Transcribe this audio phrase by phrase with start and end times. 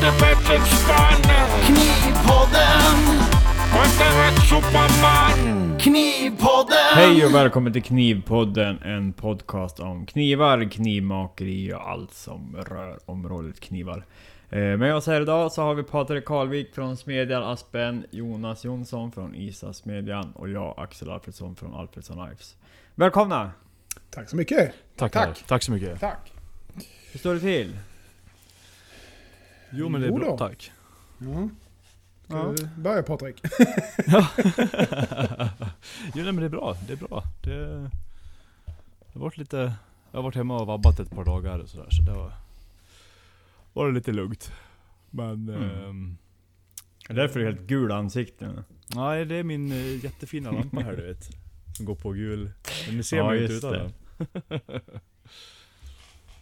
[0.00, 1.22] bättre spann.
[1.66, 2.98] Knivpodden.
[5.78, 6.94] Knivpodden!
[6.94, 13.60] Hej och välkommen till Knivpodden, en podcast om knivar, knivmakeri och allt som rör området
[13.60, 14.04] knivar.
[14.50, 19.12] Eh, Med oss här idag så har vi Patrik Karlvik från Smedjan Aspen, Jonas Jonsson
[19.12, 22.56] från Isa Smedjan och jag Axel Alfredsson från Alfredsson Knives.
[22.94, 23.50] Välkomna!
[24.10, 24.74] Tack så mycket.
[24.96, 25.26] Tackar.
[25.26, 25.42] Tack.
[25.46, 26.00] Tack så mycket.
[26.00, 26.32] Tack.
[27.12, 27.76] Hur står det till?
[29.72, 30.72] Jo men det är bra, tack.
[31.18, 31.48] Ja.
[32.24, 32.54] Ska Ja.
[32.76, 33.40] börja Patrik?
[36.14, 37.22] jo nej, men det är bra, det är bra.
[37.42, 37.56] Det,
[38.98, 39.56] det har varit lite,
[40.10, 42.32] jag har varit hemma och vabbat ett par dagar och sådär så det var,
[43.72, 44.52] var det lite lugnt.
[45.10, 45.62] Men, Mm.
[45.62, 46.16] ehm,
[47.08, 48.50] Det är därför du är helt gul i ansiktet.
[48.94, 51.28] nej det är min eh, jättefina lampa här du vet.
[51.76, 52.50] Som går på gul.
[52.86, 53.92] Men ni ser Ja, mig inte utan den.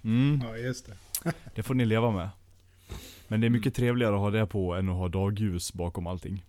[0.05, 1.33] mm, Ja, just det.
[1.55, 2.29] det får ni leva med.
[3.29, 6.45] Men det är mycket trevligare att ha det på än att ha dagljus bakom allting.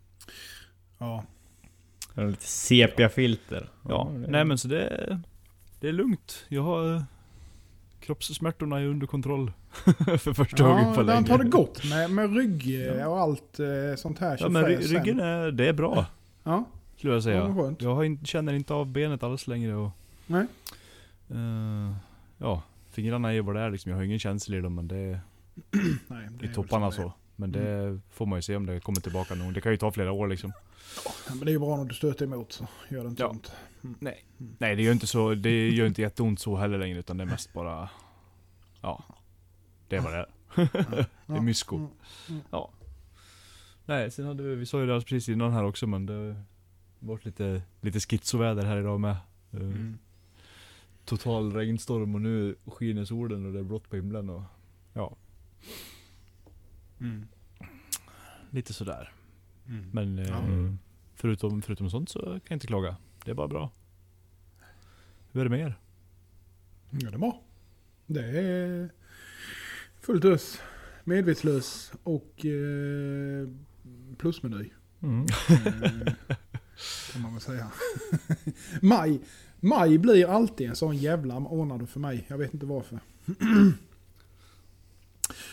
[0.97, 1.23] Ja.
[2.13, 3.69] Lite sepia-filter.
[3.89, 5.19] Ja, det- nej men så det,
[5.79, 6.45] det är lugnt.
[6.47, 7.01] Jag har eh,
[7.99, 9.51] kroppssmärtorna är under kontroll.
[10.19, 11.21] för första gången på Ja, länge.
[11.21, 13.65] det har det gått med, med rygg eh, och allt eh,
[13.97, 16.05] sånt här Ja men ry- ryggen är, det är bra.
[16.43, 16.63] Ja,
[16.97, 17.55] Skulle jag ja säga.
[17.55, 17.81] skönt.
[17.81, 19.89] Jag har in, känner inte av benet alls längre och...
[20.27, 20.45] Nej.
[21.29, 21.95] eh,
[22.37, 22.61] ja,
[22.91, 23.89] fingrarna är ju vad det är liksom.
[23.91, 25.19] Jag har ingen känsla i dem men det är
[26.07, 27.13] Nej, det i topparna så.
[27.35, 29.53] Men det får man ju se om det kommer tillbaka någon.
[29.53, 30.51] Det kan ju ta flera år liksom.
[31.05, 33.29] Ja, men det är ju bra när du stöter emot så gör det inte Ja.
[33.29, 33.51] ont.
[34.59, 37.25] Nej, det gör inte så, det gör inte jätteont så heller längre utan det är
[37.25, 37.89] mest bara...
[38.81, 39.03] Ja.
[39.87, 40.27] Det är vad det är.
[40.91, 41.41] det är Ja.
[41.41, 41.75] mysko.
[41.75, 41.89] Mm,
[42.29, 42.41] mm.
[42.51, 42.71] Ja.
[43.85, 46.13] Nej, sen hade vi, vi sa ju det alldeles precis innan här också men det
[46.13, 46.35] har
[46.99, 49.11] varit lite, lite schizoväder här idag med.
[49.51, 49.97] Eh, Mm.
[51.05, 54.41] Total regnstorm och nu skiner solen och det är blått på himlen och
[54.93, 55.15] ja,
[56.99, 57.27] Mm.
[58.51, 59.13] lite sådär.
[59.67, 59.89] Mm.
[59.93, 60.37] Men eh.
[60.37, 60.79] Mm.
[61.15, 62.97] förutom, förutom sånt så kan jag inte klaga.
[63.25, 63.71] Det är bara bra.
[65.31, 65.79] Hur är det med er?
[66.89, 67.41] Ja, det är bra.
[68.05, 68.89] Det är
[70.01, 70.61] fullt ös,
[71.03, 73.49] medvetslös och eh,
[74.17, 74.69] plusmeny.
[75.01, 75.25] Mm.
[75.49, 76.13] Eh,
[77.13, 77.71] kan man väl säga.
[78.81, 79.19] maj,
[79.59, 82.25] maj blir alltid en sån jävla månad för mig.
[82.27, 82.99] Jag vet inte varför.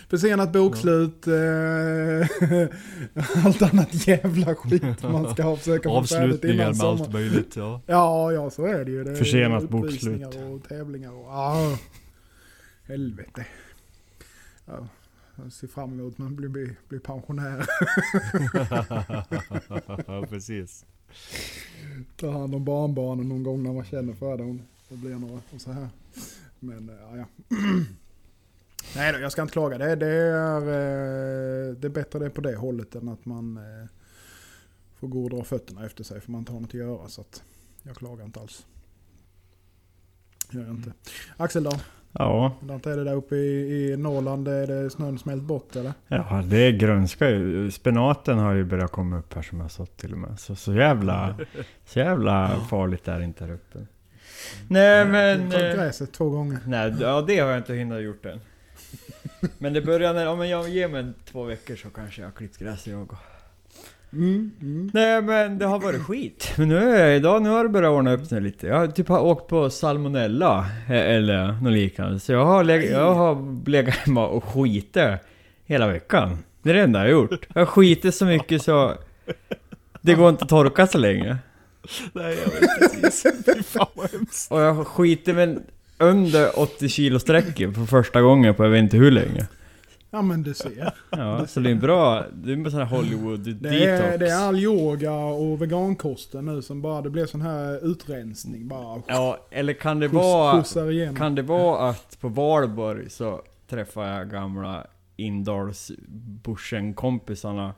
[0.08, 1.34] Försenat bokslut, eh,
[3.44, 6.90] allt annat jävla skit man ska försöka få färdigt innan med sommar.
[6.90, 7.80] allt möjligt ja.
[7.86, 9.04] Ja, ja så är det ju.
[9.04, 10.26] Det Försenat bokslut.
[10.26, 11.28] och tävlingar och...
[11.28, 11.78] Ah,
[12.84, 13.46] helvete.
[14.66, 14.88] Ja,
[15.36, 17.66] jag ser fram emot man blir, blir, blir pensionär.
[20.28, 20.84] precis.
[22.16, 24.42] Ta hand om barnbarnen någon gång när man känner för det.
[24.44, 25.88] Om det blir några och så här.
[26.60, 27.26] Men eh, ja, ja.
[28.96, 29.78] Nej då, jag ska inte klaga.
[29.78, 33.88] Det, det, är, eh, det är bättre det på det hållet än att man eh,
[35.00, 37.08] får gå och dra fötterna efter sig för man inte har något att göra.
[37.08, 37.42] Så att
[37.82, 38.66] jag klagar inte alls.
[40.50, 40.92] Gör jag inte.
[41.36, 41.72] Axel då?
[42.18, 44.48] Ja, Hur är det där uppe i, i Norrland?
[44.48, 45.92] Är det snön smält bort eller?
[46.08, 47.70] Ja, det är grönska ju.
[47.70, 50.40] Spenaten har ju börjat komma upp här som jag sa till och med.
[50.40, 51.36] Så, så jävla,
[51.84, 53.86] så jävla farligt är det inte här uppe.
[54.68, 55.50] Nej men...
[55.50, 56.58] Klippt eh, gräset två gånger.
[56.66, 58.40] Nej, ja det har jag inte hunnit gjort än.
[59.58, 62.32] Men det börjar när, om jag ger mig en två veckor så kanske jag har
[62.32, 63.16] klippt gräs jag också.
[64.12, 64.90] Mm, mm.
[64.94, 66.52] Nej men det har varit skit.
[66.56, 68.66] Men nu är jag idag, nu har det börjat ordna upp sig lite.
[68.66, 72.20] Jag har typ har åkt på salmonella eh, eller något liknande.
[72.20, 74.96] Så jag har, leg- jag har legat hemma och skitit
[75.66, 76.38] hela veckan.
[76.62, 77.46] Det är det enda jag har gjort.
[77.54, 78.94] Jag har skitit så mycket så
[80.00, 81.36] det går inte att torka så länge.
[82.12, 83.32] Nej jag vet precis.
[83.54, 84.52] Fy fan vad hemskt.
[84.52, 85.62] Och jag skitit men
[85.98, 89.46] under 80 kilo sträcket för första gången på jag vet inte hur länge.
[90.10, 90.92] Ja men du ser.
[91.10, 92.24] Ja, så det är bra.
[92.32, 93.82] Det är en sån här Hollywood Det detox.
[93.86, 98.68] är, det är all yoga och vegankosten nu som bara, det blir sån här utrensning
[98.68, 99.02] bara.
[99.06, 100.12] Ja, eller kan det Skjuts-
[100.76, 101.14] vara...
[101.16, 104.86] Kan det vara att på Valborg så träffade jag gamla
[105.16, 107.74] Indalsbuschen-kompisarna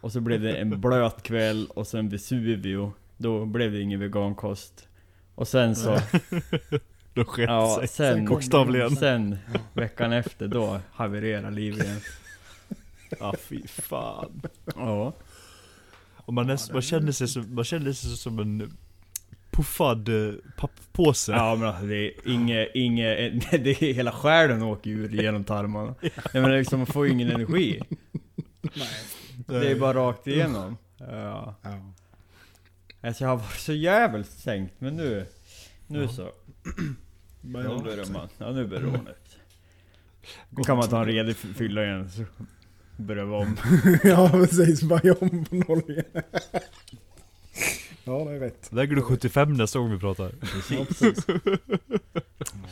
[0.00, 4.88] Och så blev det en blöt kväll och sen Vesuvio Då blev det ingen vegankost
[5.34, 5.98] Och sen så...
[7.14, 7.88] Då sket Ja, sig.
[7.88, 8.24] sen...
[8.24, 8.96] Bokstavligen.
[8.96, 9.38] Sen
[9.72, 12.00] veckan efter då havererade livet igen
[13.20, 14.42] Ja fy fan.
[14.76, 15.12] Ja
[16.16, 18.76] Och man, näst, man, känner sig som, man känner sig som en
[19.50, 21.32] puffad eh, papppåse.
[21.32, 25.94] Ja men alltså det är inget, inget, det är hela själen åker ur genom tarmarna.
[26.32, 27.82] Jag menar liksom man får ju ingen energi.
[28.60, 28.88] Nej.
[29.46, 30.76] Det är bara rakt igenom.
[30.98, 31.54] Ja.
[31.62, 31.92] Ja.
[33.00, 35.26] Alltså jag har varit så jävligt sänkt men nu,
[35.86, 36.30] nu så.
[37.42, 39.10] Börjar Nu börjar man, ja nu börjar det ordna.
[40.50, 42.10] Nu kan man ta en redig fylla igen.
[42.10, 42.24] Så.
[42.96, 43.56] Börja vara om.
[44.04, 46.04] ja precis, börja om på noll igen.
[48.04, 48.72] ja det är rätt.
[48.72, 50.32] Lägger du 75 nästa gång vi pratar?
[50.70, 51.26] Ja, precis.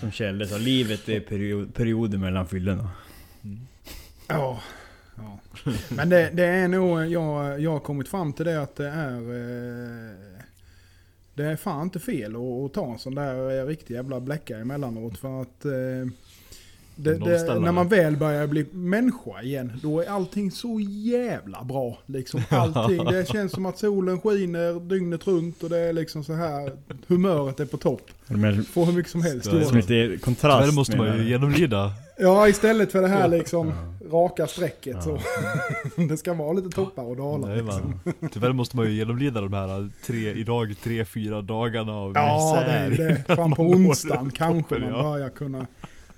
[0.00, 2.90] Som Kjelle sa, livet är period, perioder mellan fyllorna.
[4.26, 4.60] Ja.
[5.16, 5.38] ja.
[5.88, 9.16] Men det, det är nog, jag, jag har kommit fram till det att det är...
[9.16, 10.39] Eh,
[11.40, 14.58] det är fan inte fel att, att ta en sån där eh, riktig jävla bläcka
[14.58, 15.64] emellanåt för att...
[15.64, 16.12] Eh,
[17.02, 21.98] det, det, när man väl börjar bli människa igen, då är allting så jävla bra.
[22.06, 23.04] Liksom allting.
[23.04, 26.72] Det känns som att solen skiner dygnet runt och det är liksom så här
[27.06, 28.10] humöret är på topp.
[28.26, 29.50] Men Får hur mycket som helst.
[29.50, 31.92] Det är som lite kontrast Tyvärr måste man ju genomlida.
[32.22, 33.72] Ja, istället för det här liksom
[34.10, 35.18] raka strecket så.
[36.08, 37.48] det ska vara lite toppar och dalar.
[37.48, 38.00] Nej, Liksom.
[38.04, 38.30] man.
[38.32, 42.72] Tyvärr måste man ju genomlida de här tre, idag tre, fyra dagarna av Ja, det
[42.72, 43.34] är det.
[43.34, 45.02] Fram på onsdagen kanske man ja.
[45.02, 45.66] börjar kunna...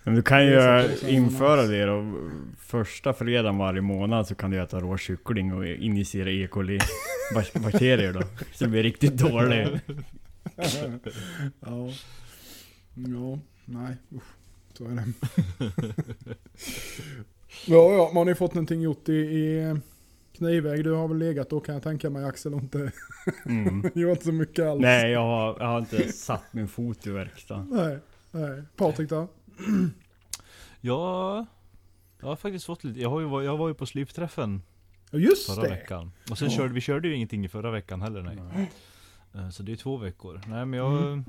[0.05, 0.61] Men du kan ju
[1.01, 2.15] så- införa det då.
[2.59, 6.47] Första fredagen varje månad så kan du äta rå kyckling och injicera E.
[6.51, 6.79] coli
[7.35, 8.21] bak- bakterier då.
[8.53, 9.69] Så det blir riktigt dålig.
[11.61, 11.89] ja.
[12.95, 13.97] Ja, nej.
[14.15, 14.23] Usch.
[14.79, 15.03] Så är det.
[17.67, 19.77] ja, ja, men har ni fått någonting gjort i, i
[20.37, 20.85] knivväg?
[20.85, 22.93] Du har väl legat då kan jag tänka mig Axel och inte
[23.47, 23.91] Mm.
[23.95, 24.81] gjort så mycket alls.
[24.83, 27.69] Nej, jag har, jag har inte satt min fot i verkstaden.
[27.73, 27.99] Nej,
[28.31, 28.63] nej.
[28.77, 29.29] Patrik då?
[30.81, 31.47] Ja,
[32.21, 34.63] jag har faktiskt fått lite, jag, har ju, jag var ju på slipträffen
[35.13, 35.69] just förra det.
[35.69, 36.13] veckan.
[36.31, 36.57] Och sen Ja.
[36.57, 38.71] körde vi körde ju ingenting i förra veckan heller nej.
[39.35, 40.41] Eh, Så det är två veckor.
[40.47, 41.25] Nej men jag Mm.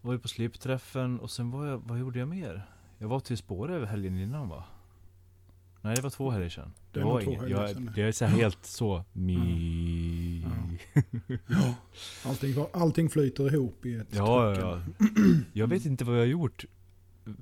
[0.00, 2.62] var ju på slipträffen och sen var jag, vad gjorde jag mer?
[2.98, 4.64] Jag var till Spårö över helgen innan va?
[5.80, 6.72] Nej det var två helger sedan.
[6.92, 9.34] Det, Det var inget, jag, jag är så helt så mi...
[11.46, 11.74] Ja.
[12.24, 14.82] Allting, allting flyter ihop i ett Ja, ja, ja.
[15.52, 16.64] Jag vet inte vad jag har gjort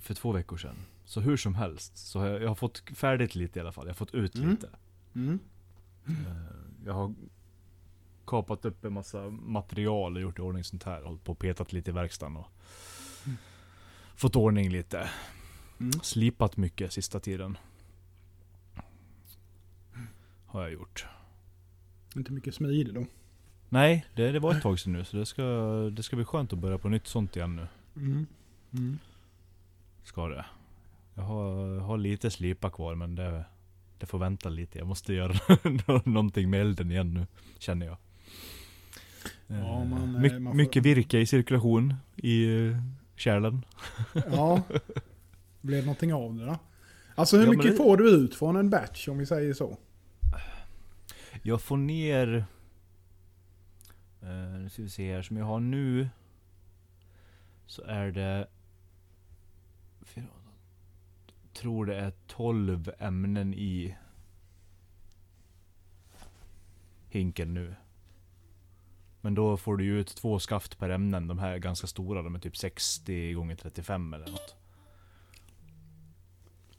[0.00, 0.76] för två veckor sedan.
[1.04, 3.84] Så hur som helst, så har jag, jag har fått färdigt lite i alla fall.
[3.86, 4.50] Jag har fått ut Mm.
[4.50, 4.68] lite.
[5.14, 5.38] Mm.
[6.06, 6.14] Eh,
[6.86, 7.14] Jag har
[8.26, 11.02] kapat upp en massa material och gjort i ordning sånt här.
[11.02, 12.46] Hållit på och petat lite i verkstaden och
[14.16, 15.10] fått ordning lite.
[15.80, 15.92] Mm.
[16.02, 17.58] Slipat mycket sista tiden.
[20.46, 21.06] Har jag gjort.
[22.16, 23.06] Inte mycket smidig då.
[23.72, 25.42] Nej, det, det var ett tag sedan nu så det ska,
[25.96, 27.66] det ska bli skönt att börja på nytt sånt igen nu.
[27.96, 28.26] Mm.
[28.72, 28.98] Mm.
[30.04, 30.44] Ska det.
[31.14, 33.44] Jag har, har lite slipa kvar men det,
[33.98, 34.78] det får vänta lite.
[34.78, 35.34] Jag måste göra
[36.04, 37.26] någonting med elden igen nu,
[37.58, 37.96] känner jag.
[39.46, 42.76] Ja, Eh, man, eh, My, man får- Mycket virke i cirkulation i eh,
[43.16, 43.64] kärlen.
[44.32, 44.62] Ja.
[45.60, 46.58] Blev någonting av det då?
[47.14, 49.78] Alltså hur Ja, mycket det- får du ut från en batch om vi säger så?
[51.42, 52.44] Jag får ner...
[54.22, 54.28] Eh,
[54.60, 56.08] nu ska vi se här, som jag har nu.
[57.66, 58.48] Så är det...
[60.02, 60.24] fyra-
[61.52, 63.96] Tror det är 12 ämnen i
[67.08, 67.74] hinken nu.
[69.20, 71.26] Men då får du ju ut två skaft per ämnen.
[71.26, 72.22] De här är ganska stora.
[72.22, 74.56] De är typ 60 gånger 35 eller något.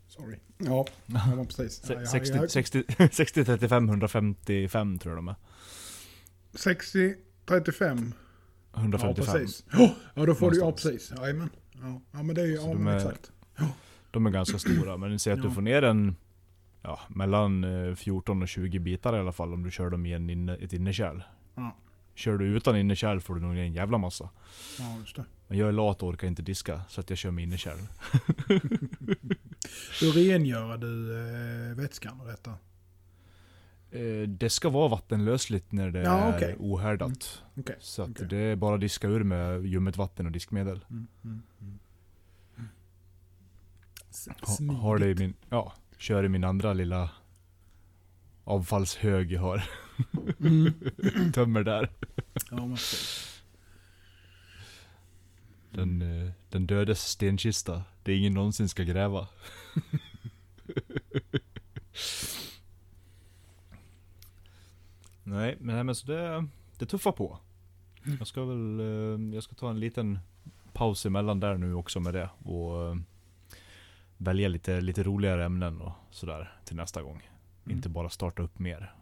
[0.07, 0.37] Sorry.
[0.57, 1.73] Ja, ja precis.
[1.83, 5.35] Se- jag- 60, jag- 60, 60, 35, 155 tror jag de är.
[6.53, 7.15] 60,
[7.51, 8.13] 35.
[8.73, 9.33] Ja 155.
[9.33, 9.65] precis.
[9.71, 10.93] Ja, Ja då får du, ja Någonstans.
[10.93, 11.13] precis.
[11.21, 11.49] Jajamän.
[11.81, 13.31] Ja, ja men det är ju, ja de är- exakt.
[14.11, 15.45] De är ganska stora, men säg att Ja.
[15.45, 16.15] du får ner en
[16.81, 20.13] ja, mellan eh, 14 och 20 bitar i alla fall om du kör dem i
[20.13, 21.23] en inne, ett innerkärl.
[21.55, 21.77] Ja.
[22.15, 24.29] Kör du utan innerkärl får du nog en jävla massa.
[24.79, 25.25] Ja, just det.
[25.47, 27.77] Men jag är lat och orkar inte diska, så att jag kör med innerkärl.
[30.01, 31.11] Hur rengör du
[31.71, 32.53] eh, vätskan och detta?
[33.91, 36.55] Eh, det ska vara vattenlösligt när det Ja, är okej.
[36.59, 37.43] ohärdat.
[37.55, 37.75] Okej.
[37.79, 38.27] Så att okej.
[38.27, 40.85] det är bara att diska ur med ljummet vatten och diskmedel.
[40.89, 41.79] Mm, mm, mm.
[44.09, 47.09] S- Ha, har det i min, ja, kör i min andra lilla
[48.43, 49.63] avfallshög jag har.
[50.39, 50.73] Mm.
[51.33, 51.89] Tömmer där.
[52.51, 52.75] Ja.
[55.71, 57.83] Den, eh, den dödes stenkista.
[58.03, 59.27] Det ingen någonsin ska gräva.
[65.31, 66.47] nej, men, men så det,
[66.77, 67.37] det tuffar på.
[68.19, 70.19] Jag ska väl, eh, jag ska ta en liten
[70.73, 72.29] paus emellan där nu också med det.
[72.43, 72.95] Och eh,
[74.17, 77.29] välja lite, lite roligare ämnen och sådär till nästa gång.
[77.65, 77.77] Mm.
[77.77, 78.93] Inte bara starta upp mer.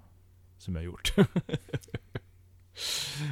[0.57, 1.13] Som jag gjort.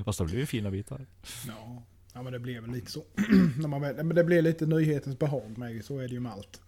[0.06, 1.06] Fast det blir ju fina bitar.
[1.48, 1.84] Ja.
[2.14, 3.04] ja, men det blev väl lite så.
[3.58, 6.62] När man men det blir lite nyhetens behag med så är det ju med allt.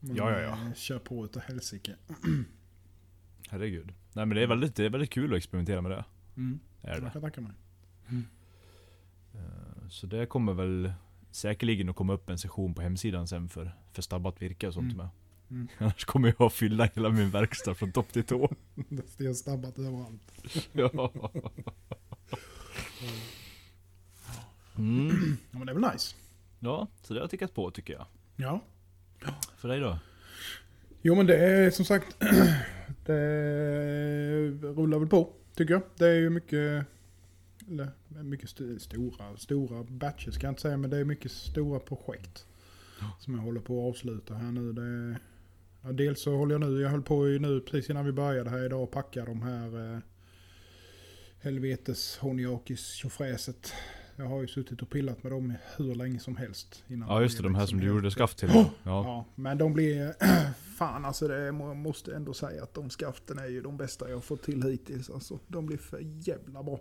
[0.00, 0.52] Man, Ja, ja, ja.
[0.52, 1.94] eh, Kör på utav helsike.
[3.50, 3.92] Herregud.
[4.12, 6.04] Nej men det är väldigt, det är väldigt kul att experimentera med det.
[6.36, 6.60] Mm.
[6.82, 7.10] Är Jag det.
[7.10, 7.52] kan tänka mig.
[9.34, 10.92] Eh, Så det kommer väl
[11.30, 14.92] säkerligen att komma upp en session på hemsidan sen för, för stabbat virke och sånt
[14.92, 14.96] Mm.
[14.96, 15.08] med.
[15.50, 15.68] Mm.
[15.78, 18.50] Annars kommer jag att fylla hela min verkstad från topp till tå.
[19.18, 20.32] Det är stabbat överallt.
[20.72, 21.12] Ja.
[24.78, 25.36] Mm.
[25.50, 26.16] Ja men det är väl nice.
[26.60, 28.06] Ja, så det har jag tickat på tycker jag.
[28.36, 28.60] Ja.
[29.56, 29.98] För dig då?
[31.02, 32.16] Jo men det är som sagt,
[33.06, 35.82] det rullar väl på tycker jag.
[35.96, 36.86] Det är ju mycket,
[37.68, 37.88] eller
[38.22, 42.46] mycket st- stora, stora batcher ska jag inte säga, men det är mycket stora projekt.
[43.20, 44.72] Som jag håller på att avsluta här nu.
[44.72, 45.18] Det,
[45.82, 48.64] ja, dels så håller jag nu, jag höll på nu precis innan vi började här
[48.66, 49.98] idag och packa de här eh,
[51.40, 53.72] helvetes Honiakis tjofräset.
[54.18, 56.84] Jag har ju suttit och pillat med dem hur länge som helst.
[56.88, 58.48] Innan Ja just det, de här liksom som du gjorde skaft till.
[58.52, 58.70] Ja.
[58.84, 60.14] Ja, men de blir...
[60.78, 64.24] Fan alltså, det må- måste ändå säga att de skaften är ju de bästa jag
[64.24, 65.10] fått till hittills.
[65.10, 66.80] Alltså, de blir för jävla bra.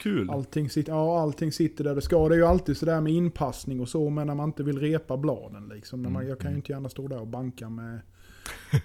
[0.00, 0.30] Kul.
[0.30, 2.28] Allting sitter, ja, allting sitter där det ska.
[2.28, 5.16] Det är ju alltid sådär med inpassning och så, men när man inte vill repa
[5.16, 6.02] bladen liksom.
[6.02, 6.58] När man, Mm, jag kan ju mm.
[6.58, 8.00] inte gärna stå där och banka med...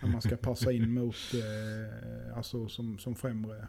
[0.02, 3.68] när man ska passa in mot, eh, alltså som, som främre,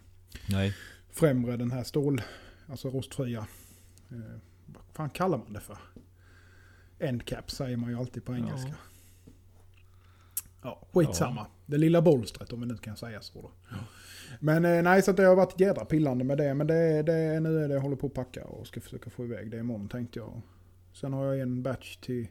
[0.49, 0.75] Nej.
[1.11, 2.23] främre den här stål,
[2.67, 3.47] alltså rostfria.
[4.11, 5.79] Eh, vad fan kallar man det för?
[6.99, 8.75] Endcap säger man ju alltid på engelska.
[10.63, 11.47] Ja, skitsamma.
[11.67, 13.51] Det lilla bolstret om vi nu kan säga så då.
[14.41, 16.55] Men eh, nej, så att det har varit jädra pillande med det.
[16.55, 19.25] Men det, det, nu är det jag håller på att packa och ska försöka få
[19.25, 20.41] iväg det imorgon tänkte jag.
[20.93, 22.29] Sen har jag en batch till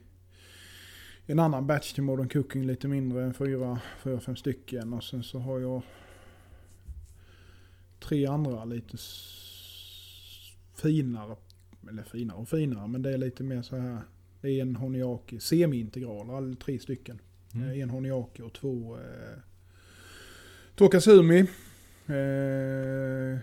[1.26, 4.92] en annan batch till Modern Cooking lite mindre än fyra, fyra, fem stycken.
[4.92, 5.82] Och sen så har jag
[8.00, 8.96] tre andra lite
[10.74, 11.36] finare.
[11.88, 14.00] Eller finare och finare, men det är lite mer så här.
[14.40, 17.20] Det är en Honiaki, semi-integral, alla tre stycken.
[17.54, 17.68] Mm.
[17.68, 19.38] Eh, En Honiaki och två, eh,
[20.74, 21.38] två Kasumi.
[22.06, 23.38] Eh,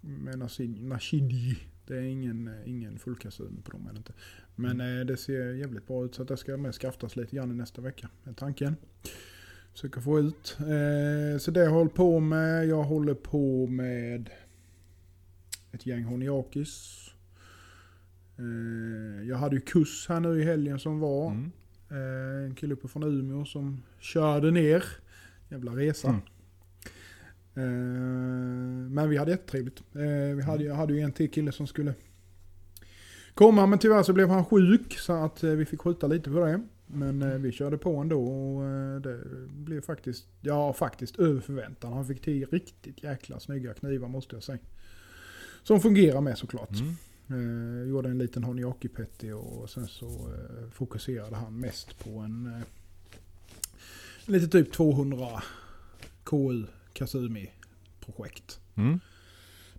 [0.00, 0.38] med
[0.78, 1.58] Nashidi.
[1.86, 4.12] Det är ingen, eh, ingen full Kasumi på dem det inte.
[4.56, 7.56] Men eh, det ser jävligt bra ut så att det ska med skaftas lite grann
[7.56, 8.08] nästa vecka.
[8.24, 8.76] Är tanken.
[9.72, 10.56] Försöka få ut.
[10.58, 12.66] Eh, så det jag håller på med.
[12.66, 14.30] Jag håller på med
[15.72, 17.09] ett gäng Honiakis.
[18.40, 21.30] Eh, jag hade ju kuss här nu i helgen som var.
[21.30, 21.50] Mm.
[21.90, 24.84] Eh, En kille uppe från Umeå som körde ner.
[25.48, 26.08] Jävla resa.
[26.08, 26.20] Mm.
[27.54, 29.82] Eh, Men vi hade jättetrevligt.
[30.36, 31.94] Vi hade, jag hade ju en till kille som skulle
[33.34, 36.60] komma men tyvärr så blev han sjuk så att vi fick skjuta lite på det.
[36.86, 41.92] Men eh, vi körde på ändå och det blev faktiskt, ja faktiskt över förväntan.
[41.92, 44.58] Han fick till riktigt jäkla snygga knivar måste jag säga.
[45.62, 46.80] Som fungerar med såklart.
[46.80, 46.94] Mm.
[47.30, 52.46] Eh, gjorde en liten Honiaki Petty och sen så eh, fokuserade han mest på en
[52.46, 52.62] eh,
[54.26, 55.42] lite typ 200
[56.24, 57.50] KU Kasumi
[58.00, 58.60] projekt.
[58.74, 59.00] Mm.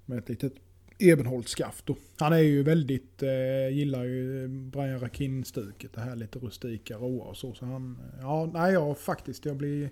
[0.06, 0.54] Med ett litet
[1.02, 1.90] Ebenholtskaft.
[2.20, 5.94] Han är ju väldigt, eh, gillar ju Brian Rakin-stuket.
[5.94, 7.54] Det här lite rustika, råa och så.
[7.54, 9.90] Så han, ja, nej jag faktiskt, jag blir,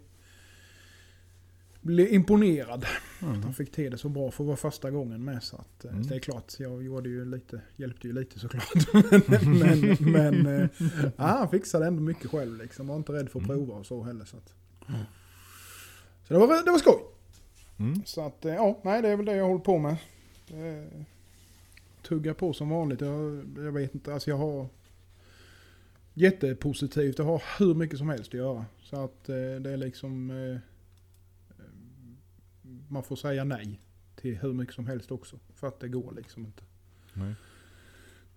[1.82, 2.86] blir imponerad.
[3.20, 5.44] Att han fick till det så bra för att vara första gången med.
[5.44, 6.08] Så att, eh, Mm.
[6.08, 8.94] det är klart, jag gjorde ju lite, hjälpte ju lite såklart.
[9.46, 10.70] men men, men
[11.18, 12.88] ja, han fixade ändå mycket själv liksom.
[12.88, 13.58] Var inte rädd för att Mm.
[13.58, 14.26] prova och så heller.
[14.26, 14.54] Så, att,
[16.28, 17.00] så det, var, det var skoj.
[17.80, 18.02] Mm.
[18.06, 19.96] Så att, eh, ja, nej det är väl det jag håller på med.
[22.08, 23.02] Tugga på som vanligt.
[23.02, 24.68] Jag, jag vet inte, alltså jag har
[26.14, 27.18] jättepositivt.
[27.18, 28.66] Jag har hur mycket som helst att göra.
[28.84, 30.30] Så att det är liksom,
[32.88, 33.80] man får säga nej
[34.16, 35.40] till hur mycket som helst också.
[35.56, 36.64] För att det går liksom inte.
[37.14, 37.34] Nej.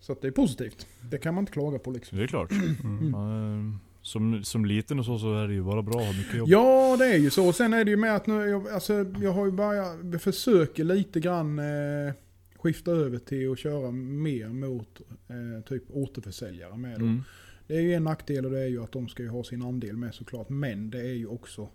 [0.01, 0.87] Så det är positivt.
[1.11, 2.19] Det kan man inte klaga på liksom.
[2.19, 2.51] Det är klart.
[2.85, 3.11] Mm.
[3.11, 6.13] Man, eh, som, som liten och så, så är det ju bara bra att ha
[6.13, 6.49] mycket jobb.
[6.49, 7.53] Ja, det är ju så.
[7.53, 11.21] Sen är det ju med att nu, jag, alltså, jag har ju börjat, försöker lite
[11.21, 12.15] grann eh,
[12.57, 16.97] skifta över till att köra mer mot eh, typ återförsäljare med.
[16.97, 17.23] Mm.
[17.67, 19.63] Det är ju en nackdel och det är ju att de ska ju ha sin
[19.63, 20.49] andel med såklart.
[20.49, 21.69] Men det är ju också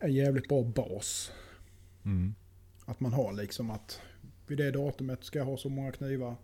[0.00, 1.32] en jävligt bra bas.
[2.04, 2.34] Mm.
[2.84, 4.00] Att man har liksom att
[4.46, 6.36] vid det datumet ska jag ha så många knivar.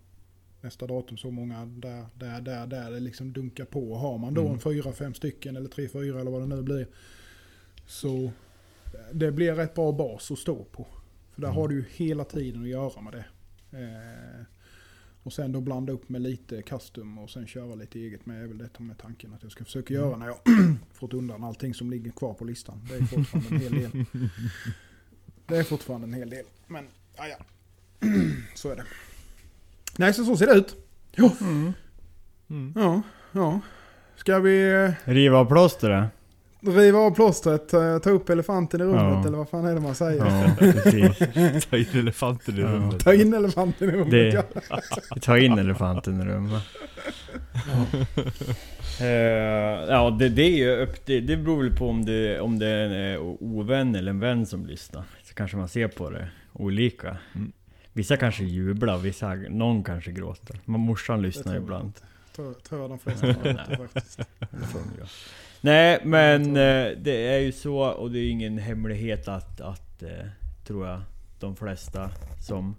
[0.60, 2.90] Nästa datum så många där, där, där, där.
[2.90, 3.94] Det liksom dunkar på.
[3.94, 4.52] Har man då Mm.
[4.52, 6.86] en fyra, fem stycken eller tre, fyra eller vad det nu blir.
[7.86, 8.30] Så
[9.12, 10.86] det blir rätt bra bas att stå på.
[11.34, 11.56] För där Mm.
[11.60, 13.24] har du ju hela tiden att göra med det.
[13.78, 14.44] Eh,
[15.22, 18.46] och sen då blanda upp med lite custom och sen köra lite eget med är
[18.46, 20.36] väl detta med tanken att jag ska försöka göra när jag
[20.92, 22.80] fått undan allting som ligger kvar på listan.
[22.88, 24.04] Det är fortfarande en hel del.
[25.46, 26.44] Det är fortfarande en hel del.
[26.66, 26.84] Men
[27.16, 27.36] ja, ja.
[28.54, 28.84] Så är det.
[29.98, 30.76] Nej, så, så ser det ut.
[31.12, 31.32] Ja,
[32.50, 32.72] Mm.
[32.76, 33.60] ja, ja.
[34.16, 36.10] Ska vi eh, Riva av plåstret?
[36.66, 39.26] Riva av plåstret, ta, ta upp elefanten i rummet Ja.
[39.26, 40.24] eller vad fan är det man säger?
[40.26, 41.60] Ja.
[41.70, 42.66] Ta in elefanten i Ja.
[42.66, 43.00] rummet.
[43.04, 44.80] Ta in elefanten i rummet Det- ja.
[45.20, 46.62] Ta in elefanten i rummet.
[49.00, 49.06] Eh,
[49.88, 52.66] ja, det, det är ju upp, det, det beror väl på om det, om det
[52.66, 55.04] är en eh, ovän eller en vän som lyssnar.
[55.22, 57.16] Så kanske man ser på det olika.
[57.34, 57.52] Mm.
[57.92, 60.56] Vissa kanske jublar, vissa, någon kanske gråter.
[60.64, 61.92] Men morsan lyssnar ibland.
[62.36, 63.34] Tror, tror jag de flesta
[63.92, 64.20] faktiskt.
[65.60, 70.26] Nej men eh, det är ju så och det är ingen hemlighet att, att eh,
[70.64, 71.00] tror jag
[71.38, 72.76] de flesta som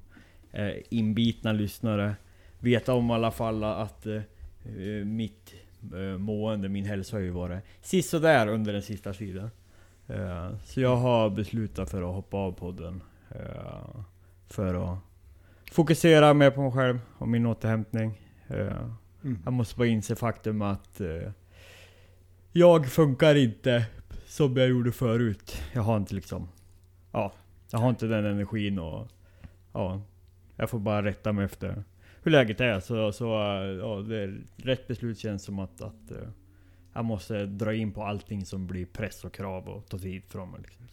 [0.52, 2.16] är inbitna lyssnare
[2.60, 4.22] vet om i alla fall att eh,
[5.06, 5.54] mitt
[6.18, 9.50] mående, min hälsa har ju varit sisådär under den sista tiden.
[10.66, 13.04] Så jag har beslutat för att hoppa av podden.
[14.48, 15.00] För att
[15.72, 18.22] fokusera mer på mig själv och min återhämtning.
[18.48, 19.40] Mm.
[19.44, 21.02] jag måste bara inse faktum att
[22.52, 23.86] jag funkar inte
[24.28, 25.62] som jag gjorde förut.
[25.74, 26.48] Jag har inte liksom...
[27.12, 27.34] Ja,
[27.72, 29.08] jag har inte den energin och...
[29.74, 30.02] Ja,
[30.56, 31.84] jag får bara rätta mig efter
[32.24, 32.80] hur läget är.
[32.80, 33.26] Så, så
[33.82, 36.18] ja, det är, rätt beslut känns som att, att eh,
[36.94, 40.52] jag måste dra in på allting som blir press och krav och ta tid från
[40.52, 40.60] mig.
[40.62, 40.86] Liksom.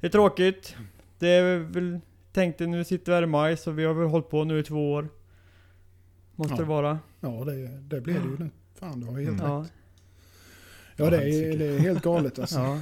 [0.00, 0.76] Det är tråkigt.
[1.18, 2.00] Det är väl...
[2.32, 4.62] Tänkte nu sitter vi här i maj så vi har väl hållit på nu i
[4.62, 5.08] två år.
[6.34, 6.58] Måste Ja.
[6.58, 6.98] det vara.
[7.20, 8.50] Ja, det, det blir det ju nu.
[8.74, 9.40] Fan, du har helt Mm.
[9.40, 9.48] rätt.
[9.48, 9.66] Ja.
[10.96, 12.58] Ja, det är, det är helt galet alltså.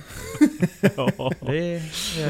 [0.96, 1.32] Ja, Ja.
[1.40, 1.82] det är...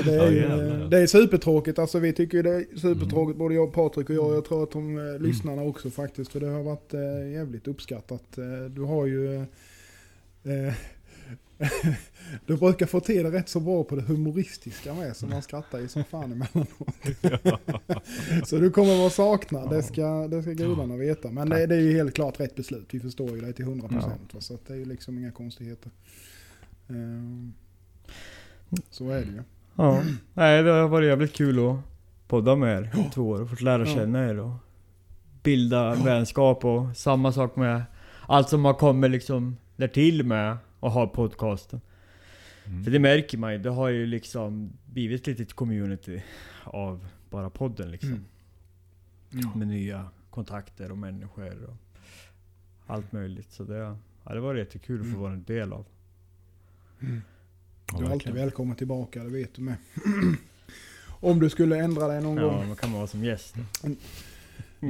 [0.04, 3.72] Det är, ju, det är supertråkigt, alltså vi tycker ju det är supertråkigt både jag,
[3.72, 4.34] Patrik och jag.
[4.34, 6.32] Jag tror att de eh, lyssnarna också faktiskt.
[6.32, 8.38] För det har varit eh, jävligt uppskattat.
[8.38, 9.36] Eh, du har ju...
[10.44, 10.74] Eh,
[12.46, 15.16] du brukar få till det rätt så bra på det humoristiska med.
[15.16, 16.78] Så man skrattar ju som fan emellanåt.
[18.48, 21.30] så du kommer vara saknad, det ska, det ska gudarna veta.
[21.30, 22.88] Men det, det är ju helt klart rätt beslut.
[22.90, 23.88] Vi förstår ju det till 100%.
[23.88, 25.90] procent Så det är ju liksom inga konstigheter.
[26.88, 26.94] Eh,
[28.90, 29.42] så är det ju.
[29.76, 30.02] Ja.
[30.34, 31.76] Nej, det har varit jävligt kul att
[32.28, 33.94] podda med er i två år och fått lära Ja.
[33.94, 34.52] känna er och
[35.42, 37.82] bilda vänskap och samma sak med
[38.26, 41.80] allt som har kommit liksom därtill med att ha podcasten.
[42.64, 42.84] Mm.
[42.84, 46.22] För det märker man ju, det har ju liksom blivit ett litet community
[46.64, 48.24] av bara podden liksom.
[49.32, 49.58] Mm.
[49.58, 51.76] Med nya kontakter och människor och
[52.86, 53.52] allt möjligt.
[53.52, 55.20] Så det, ja, det var jättekul att få Mm.
[55.20, 55.86] vara en del av.
[57.00, 59.76] Ja, Du är alltid välkommen tillbaka, det vet du med.
[61.20, 62.66] Om du skulle ändra dig någon Ja, gång.
[62.66, 63.54] man kan vara som gäst.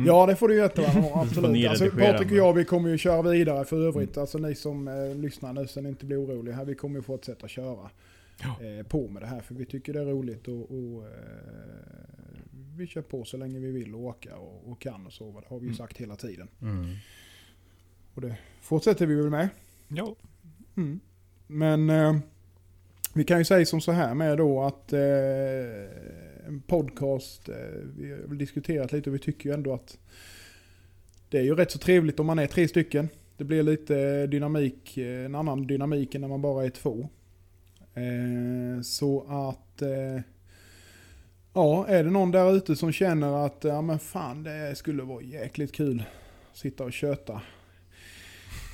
[0.06, 1.68] Ja, det får du jättegärna absolut.
[1.68, 4.16] Alltså, Patrik och jag, vi kommer ju köra vidare för övrigt.
[4.18, 6.64] Alltså ni som eh, lyssnar nu, så ni inte blir oroliga här.
[6.64, 7.90] Vi kommer ju fortsätta köra
[8.42, 8.66] Ja.
[8.66, 9.40] eh, på med det här.
[9.40, 11.12] För vi tycker det är roligt och, och eh,
[12.76, 15.40] vi kör på så länge vi vill och åka och, och kan och så.
[15.40, 15.76] Det har vi ju Mm.
[15.76, 16.48] sagt hela tiden.
[16.62, 16.86] Mm.
[18.14, 19.48] Och det fortsätter vi väl med.
[19.88, 20.14] Ja.
[20.76, 21.00] Mm.
[21.46, 22.16] Men eh,
[23.14, 25.00] vi kan ju säga som så här med då att eh,
[26.46, 27.54] en podcast, eh,
[27.96, 29.98] vi har diskuterat lite och vi tycker ju ändå att
[31.28, 33.08] det är ju rätt så trevligt om man är tre stycken.
[33.36, 37.08] Det blir lite dynamik, eh, en annan dynamik än när man bara är två.
[37.94, 39.82] Eh, så att
[41.52, 45.22] ja, är det någon där ute som känner att ja men fan det skulle vara
[45.22, 46.04] jäkligt kul
[46.50, 47.42] att sitta och köta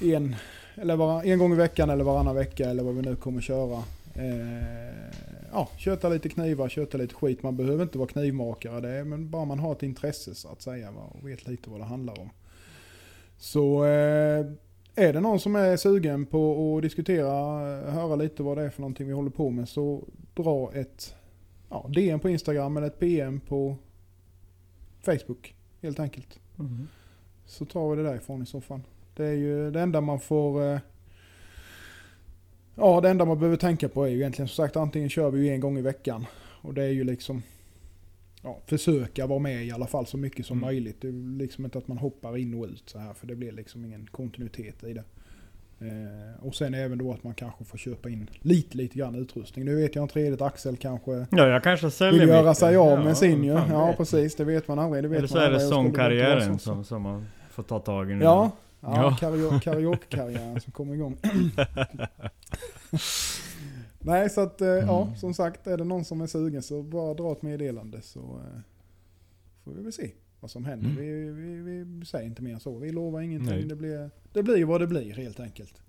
[0.03, 0.37] en
[0.75, 3.83] eller var, en gång i veckan eller varannan vecka eller vad vi nu kommer köra.
[4.15, 7.43] Eh, ja, köta lite knivar, köta lite skit.
[7.43, 10.63] Man behöver inte vara knivmakare, det är, men bara man har ett intresse så att
[10.63, 12.31] säga och vet lite vad det handlar om.
[13.37, 14.47] Så eh,
[14.95, 17.29] är det någon som är sugen på att diskutera,
[17.79, 21.15] eh, höra lite vad det är för någonting vi håller på med så dra ett
[21.71, 23.77] ja, DM på Instagram eller ett PM på
[25.01, 26.41] Facebook helt enkelt.
[26.59, 26.89] Mm.
[27.47, 28.81] Så tar vi det därifrån i så fall.
[29.17, 30.81] Det är ju det enda man får...
[32.79, 35.47] Ja, det enda man behöver tänka på är ju egentligen som sagt antingen kör vi
[35.47, 36.27] ju en gång i veckan.
[36.62, 37.43] Och det är ju liksom...
[38.43, 40.67] Ja, försöka vara med i alla fall så mycket som Mm.
[40.67, 40.97] möjligt.
[41.01, 43.53] Det är liksom inte att man hoppar in och ut så här för det blir
[43.53, 45.05] liksom ingen kontinuitet i det.
[45.81, 49.64] Eh, och sen även då att man kanske får köpa in lite, lite grann utrustning.
[49.64, 53.05] Nu vet jag inte redigt, Axel kanske Ja, jag kanske säljer vill göra sig av
[53.05, 53.51] med sin ju.
[53.51, 54.35] Ja, precis.
[54.37, 55.05] Det vet man aldrig.
[55.05, 58.11] Det vet Eller så man är det sångkarriären så- som, som man får ta tag
[58.11, 58.25] i nu.
[58.25, 59.17] Ja, ja, Ja.
[59.21, 61.17] karaoke- karaoke-karriären som kommer igång.
[63.99, 65.17] Nej, så att eh, ja, Mm.
[65.17, 68.61] som sagt, är det någon som är sugen så bara dra ett meddelande så eh,
[69.64, 70.11] får vi väl se
[70.41, 70.91] vad som händer.
[70.91, 71.01] Mm.
[71.03, 72.79] Vi, vi, vi säger inte mer än så.
[72.79, 73.49] Vi lovar ingenting.
[73.51, 73.64] Nej.
[73.64, 75.83] Det blir, det blir vad det blir helt enkelt.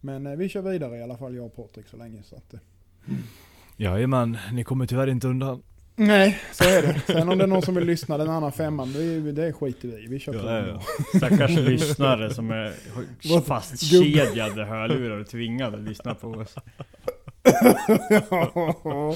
[0.00, 2.22] Men eh, vi kör vidare i alla fall, jag och Patrik så länge.
[2.22, 2.60] Så att, eh,
[3.76, 5.62] Jajamän, ni kommer tyvärr inte undan.
[6.00, 7.00] Nej, så är det.
[7.06, 9.88] Sen om det är någon som vill lyssna den andra femman, det, är- det skiter
[9.88, 10.06] vi i.
[10.06, 10.38] Vi kör på.
[10.38, 10.82] Ja.
[11.18, 16.54] Stackars lyssnare som är fastkedjade hörlurar och tvingade att lyssna på oss.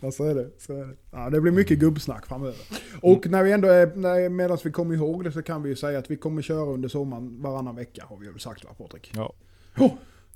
[0.00, 0.50] ja, så är det.
[0.58, 0.94] Så är det.
[1.10, 2.56] Ja, det blir mycket gubbsnack framöver.
[3.00, 5.76] Och när vi ändå är, när- medan vi kommer ihåg det så kan vi ju
[5.76, 9.12] säga att vi kommer köra under sommaren varannan vecka har vi väl sagt va Patrik?
[9.14, 9.34] Ja.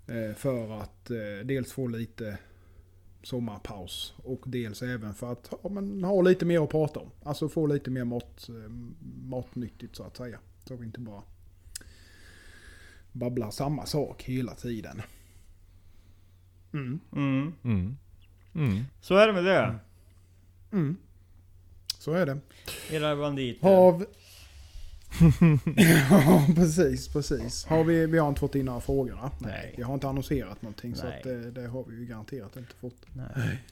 [0.09, 2.39] Eh, För att eh, dels få lite
[3.27, 7.11] sommarpaus och dels även för att ja, men, ha lite mer att prata om.
[7.23, 8.71] Alltså få lite mer mat, eh,
[9.25, 10.39] matnyttigt så att säga.
[10.65, 11.23] Så vi inte bara
[13.13, 15.03] babblar samma sak hela tiden.
[16.73, 17.01] Mm.
[17.13, 17.55] Mm.
[17.65, 17.97] Mm.
[18.55, 18.85] Mm.
[19.01, 19.79] Så är det med det.
[20.73, 20.97] Mm.
[21.99, 22.39] Så är det.
[22.91, 23.99] Era banditer.
[23.99, 24.07] Vi...
[26.11, 27.65] ja, precis, precis.
[27.65, 29.31] Har vi, vi har inte fått in några frågor va?
[29.39, 29.75] Nej.
[29.77, 31.17] Vi har inte annonserat någonting så Nej.
[31.17, 33.07] att det, det har vi ju garanterat inte fått.
[33.13, 33.63] Nej.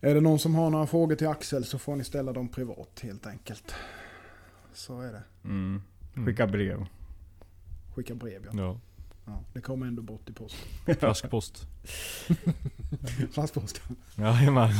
[0.00, 3.00] Är det någon som har några frågor till Axel så får ni ställa dem privat
[3.02, 3.74] helt enkelt.
[4.72, 5.22] Så är det.
[5.44, 5.82] Mm.
[6.26, 6.86] Skicka brev.
[7.94, 8.58] Skicka brev ja.
[8.62, 8.80] Ja.
[9.24, 9.44] Ja.
[9.52, 10.96] Det kommer ändå bort i posten.
[11.00, 11.66] Flaskpost.
[13.32, 13.82] Fastpost.
[14.16, 14.70] Jajamän.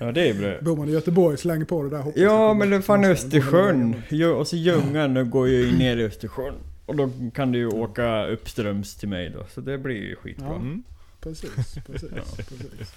[0.00, 0.60] Ja det är bra.
[0.60, 3.04] Bor man i Göteborg slänger på det där hoppas Ja men det är fan.
[3.04, 4.02] Östersjön.
[4.38, 6.54] Och så Ljungan går ju ner i Östersjön.
[6.86, 9.46] Och då kan du ju åka uppströms till mig då.
[9.54, 10.46] Så det blir ju skitbra.
[10.46, 10.54] Ja.
[10.54, 10.82] Mm.
[11.20, 11.84] Precis, precis.
[11.84, 12.10] precis.
[12.16, 12.94] Ja, perfekt.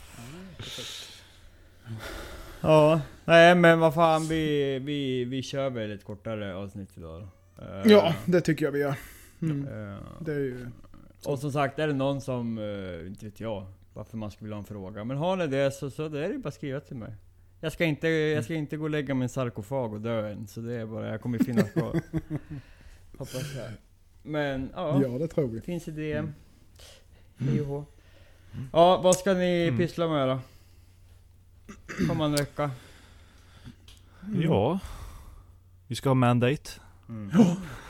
[2.61, 7.29] Ja, nej men vad fan vi, vi, vi kör väl ett kortare avsnitt idag då.
[7.85, 8.95] Ja, det tycker jag vi gör.
[9.41, 9.67] Mm.
[9.67, 10.67] eh, Det är ju...
[11.25, 14.55] och som sagt, är det någon som, eh, inte vet jag, varför man skulle vilja
[14.55, 15.03] ha en fråga.
[15.03, 17.13] Men har ni det så, så det är det bara att skriva till mig.
[17.59, 20.59] Jag ska, inte, jag ska inte gå och lägga en sarkofag och dö än, så
[20.61, 21.91] det är bara, jag kommer finnas kvar.
[23.17, 23.71] Hoppas jag.
[24.23, 25.61] Men ja, Ja, det tror vi.
[25.61, 26.33] finns i DM.
[27.37, 27.85] Och hå.
[28.73, 29.77] Ja, vad ska ni Mm.
[29.77, 30.39] pyssla med då?
[32.07, 32.71] Kommande vecka?
[34.35, 34.79] Ja.
[35.87, 36.69] Vi ska ha mandate.
[37.09, 37.31] Mm.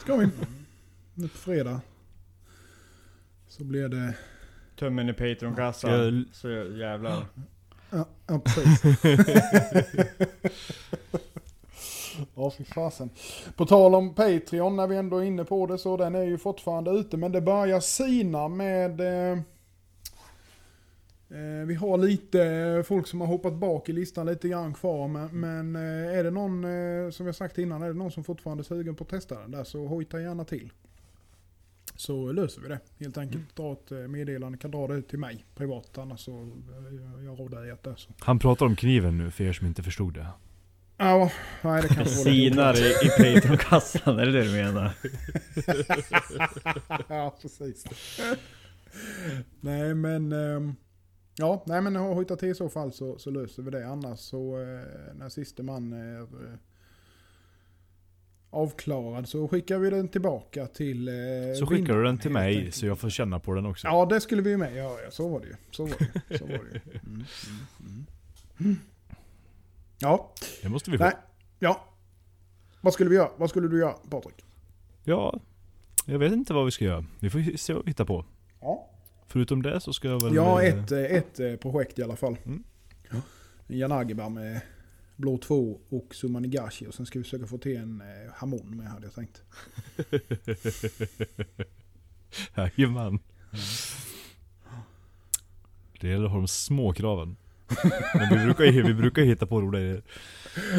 [0.02, 0.30] Ska vi.
[1.20, 1.82] Nu på fredag.
[3.48, 4.14] Så blir det...
[4.76, 5.92] Tummen i Patreon-kassan.
[5.92, 7.26] jag- Så jävlar.
[7.90, 8.82] Ja, ja precis.
[12.36, 13.10] Ja, fy fasen.
[13.56, 16.38] På tal om Patreon, när vi ändå är inne på det, så den är ju
[16.38, 17.18] fortfarande ute.
[17.18, 19.02] Men det börjar sina med...
[19.02, 19.38] Eh,
[21.30, 25.08] eh, vi har lite folk som har hoppat bak i listan lite grann kvar.
[25.08, 28.24] Men, men eh, är det någon, eh, som jag sagt innan, är det någon som
[28.24, 30.72] fortfarande är sugen på att testa den där så hojta gärna till.
[31.98, 33.56] Så löser vi det helt enkelt.
[33.56, 35.98] Dra ett eh, meddelande, kan dra det till mig privat.
[35.98, 38.12] Annars så eh, jag, jag råder dig att det är så.
[38.20, 40.28] Han pratar om kniven nu för er som inte förstod det.
[40.98, 41.32] Ja,
[41.62, 44.92] nej det kanske Sinar i, i Patreon-kassan, är det det du menar?
[47.16, 47.86] ja, precis.
[49.62, 50.32] nej men...
[50.32, 50.76] ehm,
[51.38, 53.88] ja, nej men hojta till i så fall så, så löser vi det.
[53.88, 56.28] Annars så eh, när siste man är
[58.50, 61.08] avklarad så skickar vi den tillbaka till...
[61.08, 61.14] eh,
[61.60, 63.88] Så skickar du den till mig så jag får känna på den också.
[63.88, 64.76] Ja, det skulle vi ju med.
[64.76, 65.56] Ja, ja, så var det ju.
[65.72, 65.96] Så var
[66.30, 66.38] det.
[66.38, 66.82] Så var det.
[67.06, 67.24] Mm,
[67.80, 68.06] mm,
[68.60, 68.76] mm.
[70.00, 71.04] Ja, Det måste vi få.
[71.04, 71.14] nej.
[71.60, 71.84] Ja.
[72.82, 73.30] Vad skulle vi göra?
[73.38, 74.46] Vad skulle du göra, Patrik?
[75.04, 75.40] Ja,
[76.06, 77.06] jag vet inte vad vi ska göra.
[77.20, 78.26] Vi får se vad vi hittar på.
[78.62, 78.90] Ja.
[79.28, 80.36] Förutom det så ska jag väl...
[80.36, 82.38] Ja, eh, ett, eh, ett eh, projekt i alla fall.
[82.46, 82.64] Mm.
[83.10, 83.16] Ja.
[83.68, 84.62] En Yanagiba med
[85.18, 86.88] Blå 2 och Sumanigashi.
[86.88, 89.42] Och sen ska vi försöka få till en eh, Hamon med hade jag tänkt.
[92.58, 93.20] Jajamän.
[96.00, 97.36] Det gäller att ha de små kraven.
[98.14, 100.02] Men vi brukar vi brukar hitta på roliga grejer.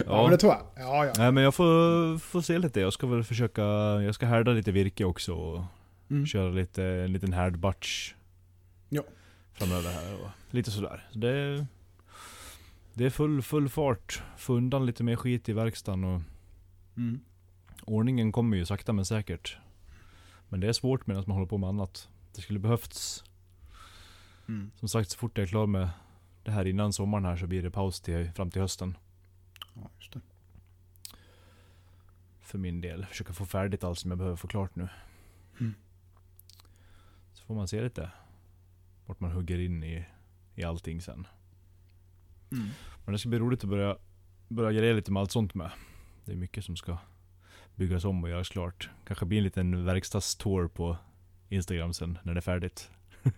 [0.07, 0.62] Ja, men det tror jag.
[0.77, 1.12] Ja, ja.
[1.18, 2.81] Nej men jag får, får se lite.
[2.81, 3.62] Jag ska väl försöka,
[4.03, 5.64] jag ska härda lite virke också och
[6.11, 6.27] Mm.
[6.27, 8.14] köra lite, en liten härdbatch.
[8.88, 9.03] Ja.
[9.53, 11.09] Framöver här och lite sådär.
[11.12, 11.66] Så det,
[12.99, 14.23] det är full, full fart.
[14.37, 16.21] Få undan lite mer skit i verkstaden och
[16.97, 17.21] Mm.
[17.85, 19.57] ordningen kommer ju sakta men säkert.
[20.49, 22.09] Men det är svårt medan man håller på med annat.
[22.35, 23.25] Det skulle behövts
[24.49, 24.71] Mm.
[24.77, 25.89] Som sagt, så fort jag är klar med
[26.45, 28.97] det här innan sommaren här så blir det paus till, fram till hösten.
[29.75, 30.21] Ja, just det.
[32.41, 33.07] För min del.
[33.07, 34.89] Försöka få färdigt allt som jag behöver få klart nu.
[35.61, 35.75] Mm.
[37.33, 38.11] Så får man se lite
[39.07, 40.05] vart man hugger in i,
[40.55, 41.27] i allting sen.
[42.53, 42.69] Mm.
[43.05, 43.97] Men det ska bli roligt att börja,
[44.49, 45.71] börja greja lite med allt sånt med.
[46.25, 46.99] Det är mycket som ska
[47.75, 48.91] byggas om och göras klart.
[49.05, 50.97] Kanske blir en liten verkstadstour på
[51.49, 52.91] Instagram sen när det är färdigt.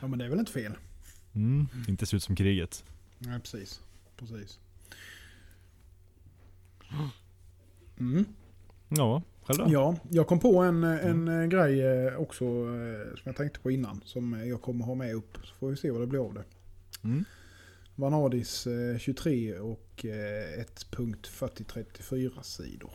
[0.00, 0.72] Ja, men det är väl inte fel.
[1.34, 2.84] Mm, inte se ut som kriget.
[3.18, 3.80] Nej, precis.
[4.16, 4.58] Precis.
[7.98, 8.24] Mm.
[8.88, 9.72] Ja, själv då?
[9.72, 11.48] Ja, jag kom på en, en mm.
[11.48, 14.00] grej eh, också eh, som jag tänkte på innan.
[14.04, 15.38] Som jag kommer ha med upp.
[15.42, 16.44] Så får vi se vad det blir av det.
[17.04, 17.24] Mm.
[17.94, 22.90] Vanadis eh, 23 och eh, 1.4034 sidor.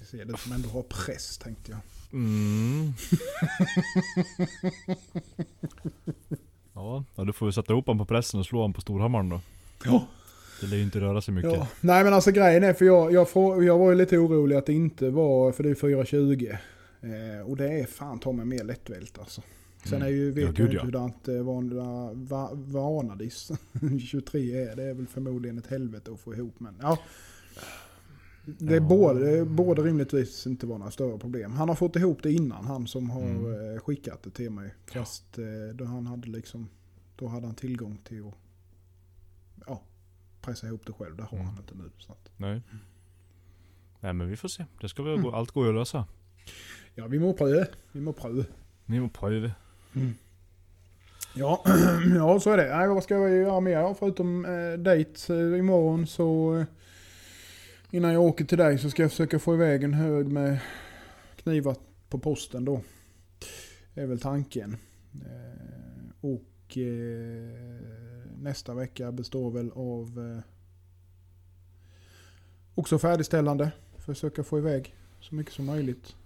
[0.00, 1.80] Vi ser det som ändå har press tänkte jag.
[2.12, 2.92] Mm.
[6.74, 9.40] ja, du får ju sätta ihop honom på pressen och slå honom på storhammaren då.
[9.84, 10.06] Ja.
[10.60, 11.52] Det lär ju inte röra sig mycket.
[11.52, 11.66] Ja.
[11.80, 13.28] Nej men alltså grejen är för jag, jag,
[13.64, 16.48] jag var ju lite orolig att det inte var, för det är 420.
[17.02, 19.42] Eh, och det är fan ta mig mer lättvält alltså.
[19.84, 20.08] Sen Mm.
[20.08, 20.80] är ju, Ja, vet gud, jag ja.
[20.80, 23.50] inte hurdant eh, vanliga va, Vanadis
[24.10, 24.76] 23 är.
[24.76, 26.98] Det är väl förmodligen ett helvete att få ihop men ja.
[28.44, 28.80] Det Ja.
[28.80, 31.52] borde, borde rimligtvis inte vara några större problem.
[31.52, 33.74] Han har fått ihop det innan, han som har Mm.
[33.74, 34.74] eh, skickat det till mig.
[34.92, 36.68] Fast eh, då han hade liksom,
[37.16, 38.34] då hade han tillgång till att
[39.66, 39.82] ja,
[40.40, 41.16] pressa ihop det själv.
[41.16, 41.46] Det har Mm.
[41.46, 41.90] han inte nu.
[41.98, 42.62] Så att, Nej.
[44.00, 44.64] Nej men vi får se.
[44.80, 45.24] Det ska väl Mm.
[45.24, 46.06] gå, allt går ju att lösa.
[46.94, 47.66] ja, vi må pröva.
[47.92, 48.44] Vi må pröva.
[48.86, 49.50] Ni må pröva.
[51.34, 51.64] Ja,
[52.16, 52.76] ja, så är det.
[52.76, 53.94] Nej, vad ska jag göra mer?
[53.94, 56.56] Förutom eh, dejt eh, imorgon så...
[56.56, 56.66] Eh,
[57.90, 60.58] innan jag åker till dig så ska jag försöka få iväg en hög med
[61.36, 61.76] knivar
[62.08, 62.80] på posten då.
[63.94, 64.76] Det är väl tanken.
[65.14, 67.80] Eh, och eh,
[68.38, 70.42] nästa vecka består väl av eh,
[72.74, 73.72] också färdigställande.
[73.98, 76.16] Försöka få iväg så mycket som möjligt.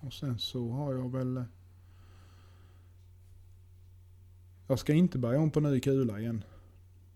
[0.00, 1.36] Och sen så har jag väl...
[1.36, 1.42] eh,
[4.66, 6.44] jag ska inte börja om på ny kula igen.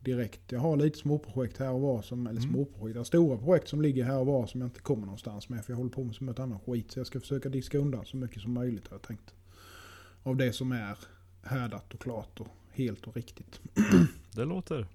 [0.00, 0.40] Direkt.
[0.52, 2.02] Jag har lite småprojekt här och var.
[2.02, 2.52] Som, eller Mm.
[2.52, 2.96] småprojekt.
[2.96, 5.64] Har stora projekt som ligger här och var som jag inte kommer någonstans med.
[5.64, 6.90] För jag håller på med så mycket annan skit.
[6.90, 9.34] Så jag ska försöka diska undan så mycket som möjligt har jag tänkt.
[10.22, 10.98] Av det som är
[11.42, 13.60] härdat och klart och helt och riktigt.
[14.34, 14.86] Det låter.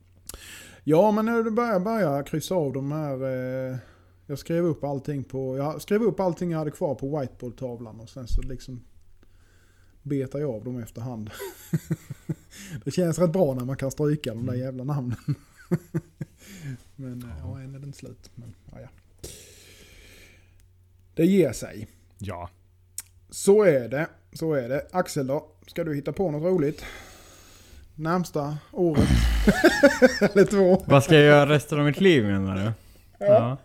[0.83, 3.23] Ja men nu börjar jag börja kryssa av de här.
[3.71, 3.77] Eh,
[4.27, 5.57] jag skrev upp allting på.
[5.57, 7.99] Jag skrev upp allting jag hade kvar på whiteboardtavlan.
[7.99, 8.81] Och sen så liksom
[10.05, 11.29] betar jag av dem efterhand.
[12.83, 15.17] det känns rätt bra när man kan stryka de där jävla namnen.
[16.95, 18.31] men ja, än är den slut.
[18.35, 18.87] Men, ja, ja.
[21.13, 21.87] Det ger sig.
[22.17, 22.49] Ja.
[23.29, 24.07] Så är det.
[24.33, 24.87] Så är det.
[24.91, 25.47] Axel då?
[25.67, 26.85] Ska du hitta på något roligt?
[27.95, 29.09] Närmsta året?
[30.21, 30.83] Eller två?
[30.87, 32.71] Vad ska jag göra resten av mitt liv menar du?
[33.25, 33.57] Ja.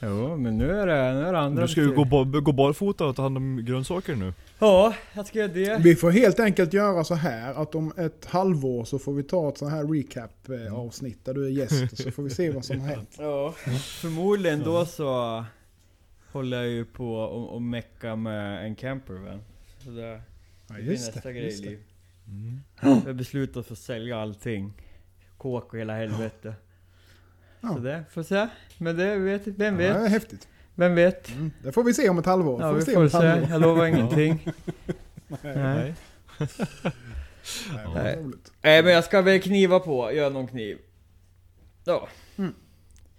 [0.00, 3.06] Jo, men nu är det, nu är det andra Du ska ju gå, gå barfota
[3.06, 4.32] och ta hand om grönsaker nu.
[4.58, 5.78] Ja, jag ska göra det.
[5.82, 9.48] Vi får helt enkelt göra så här att om ett halvår så får vi ta
[9.48, 12.50] ett så här recap eh, avsnitt där du är gäst och så får vi se
[12.50, 13.10] vad som har hänt.
[13.18, 13.52] Ja,
[14.00, 15.44] förmodligen då så
[16.32, 19.40] håller jag ju på och, och mecka med en campervan.
[19.84, 20.20] Så det,
[20.68, 21.70] Ja, det nästa grej i just det.
[21.70, 21.78] liv.
[22.28, 22.60] Mm.
[22.80, 24.72] Jag har beslutat för att sälja allting.
[25.38, 26.54] Kåk och hela helvete.
[27.68, 27.74] Ja.
[27.74, 28.48] Så det, får se.
[28.78, 29.94] Men det vet, vem Ja, vet?
[29.96, 30.48] det är häftigt.
[30.74, 31.28] Vem vet?
[31.30, 31.50] Mm.
[31.62, 32.60] Det får vi se om ett halvår.
[32.60, 33.16] Ja, får vi se får se.
[33.16, 33.48] halvår.
[33.50, 34.48] Jag lovar ingenting.
[35.42, 35.94] Nej, Nej.
[37.94, 38.18] Nej.
[38.62, 40.78] nej, men jag ska väl kniva på, göra någon kniv.
[41.84, 42.08] Ja.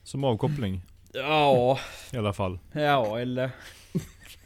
[0.03, 0.81] Som avkoppling
[1.13, 1.79] Ja,
[2.12, 2.60] i alla fall.
[2.71, 3.49] ja eller...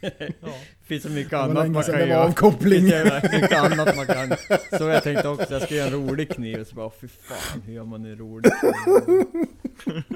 [0.84, 2.24] finns så mycket Det annat man kan det göra.
[2.24, 2.84] avkoppling.
[2.88, 4.36] Det finns så mycket annat man kan.
[4.78, 6.64] Så jag tänkte också, jag ska göra en rolig kniv.
[6.64, 9.24] Så bara, fy fan, hur gör man en rolig kniv?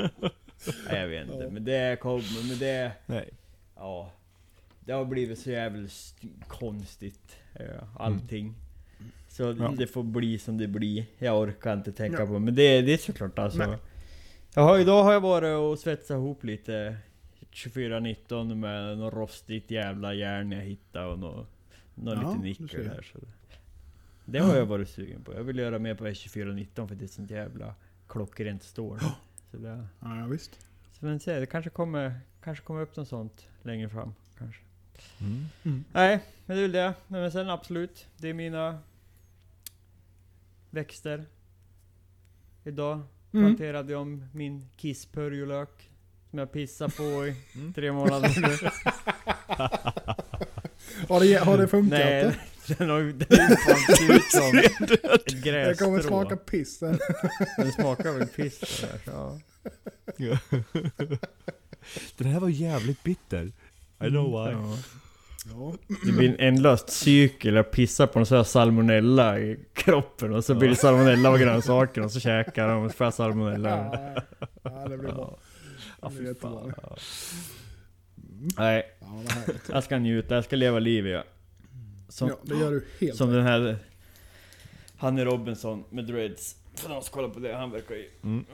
[0.90, 2.92] Nej, jag vet inte, men det kommer, men det...
[3.07, 3.29] Nej.
[3.77, 4.11] Ja.
[4.81, 7.37] Det har blivit så jävligt st- konstigt.
[7.55, 7.66] eh,
[7.99, 8.55] Allting.
[9.29, 9.72] Så Ja.
[9.79, 11.05] det får bli som det blir.
[11.18, 12.27] Jag orkar inte tänka Ja.
[12.27, 13.59] på Men det, det är såklart alltså.
[13.66, 13.79] Nej.
[14.55, 16.96] Har, idag har jag varit och svetsat ihop lite
[17.64, 21.49] 2419 med något rostigt jävla järn jag hittade och något,
[21.95, 23.03] något Ja, lite du nickel där.
[23.12, 23.27] Så det,
[24.25, 25.35] det har jag varit sugen på.
[25.35, 27.75] Jag vill göra mer på S2419 för det är sånt jävla
[28.09, 29.01] klockrent stål.
[29.51, 30.61] Så det, Ja, ja, visst.
[30.92, 34.14] så men se, det kanske kommer, kanske kommer upp något sånt längre fram.
[34.38, 34.62] Kanske.
[35.21, 35.85] Mm.
[35.92, 36.95] Nej, men det är väl det.
[37.09, 38.79] Men sen absolut, det är mina
[40.71, 41.25] växter.
[42.64, 43.47] Idag Mm.
[43.47, 45.90] planterade jag om min kisspurjolök.
[46.37, 47.72] Som jag pissar på i Mm.
[47.72, 48.49] tre månader nu.
[51.09, 51.99] Har det, har det funkat?
[51.99, 52.33] Nej,
[52.79, 53.57] den har ju fan
[53.96, 54.79] sett ut som ett
[55.27, 56.01] det kommer grässtrå.
[56.09, 56.99] smaka piss sen.
[57.57, 59.38] Den smakar väl piss det där, ja.
[62.18, 63.44] Den här var jävligt bitter.
[64.05, 64.53] I know why.
[64.53, 64.77] Ja.
[65.51, 65.75] Ja.
[66.07, 70.44] Det blir en ändlös cykel, jag pissar på någon sån här salmonella i kroppen och
[70.44, 73.70] så blir det salmonella av grönsaker och så käkar de och så får jag salmonella.
[73.70, 74.14] Ja,
[74.62, 75.38] ja, det blir bra.
[76.14, 76.73] Ja, är fy fan.
[78.59, 78.90] Nej,
[79.69, 81.25] jag ska njuta, jag ska leva livet ja.
[82.09, 83.37] Som, Ja, det gör du helt som rätt.
[83.37, 83.79] den här
[84.97, 86.57] Hanne Robinson med dreads.
[86.75, 88.45] För de ska kolla på det, han verkar ju Mm.